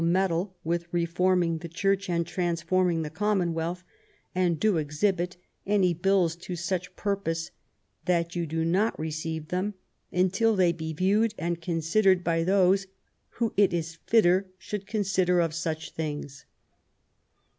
[0.03, 3.83] meddle with reforming the Church and transforming the commonwealth,
[4.33, 7.51] and do exhibit any bills to such purpose,
[8.05, 9.75] that you do not receive them
[10.11, 12.87] until .they be viewed and considered by those
[13.33, 16.45] who it is fitter should consider of such things".